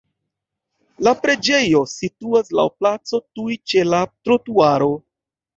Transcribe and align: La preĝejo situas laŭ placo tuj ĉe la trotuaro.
La 1.07 1.13
preĝejo 1.25 1.83
situas 1.91 2.49
laŭ 2.61 2.67
placo 2.79 3.21
tuj 3.37 3.61
ĉe 3.73 3.87
la 3.93 4.01
trotuaro. 4.15 4.91